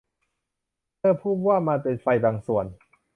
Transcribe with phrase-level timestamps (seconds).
[0.97, 2.65] เธอพูดว่ามันเป็นไฟบางส่วน